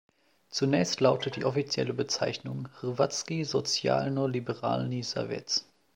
Zunächst 0.49 0.99
lautete 0.99 1.41
die 1.41 1.45
offizielle 1.45 1.93
Bezeichnung 1.93 2.69
"Hrvatski 2.81 3.43
socijalno-liberalni 3.43 5.03
savez". 5.03 5.67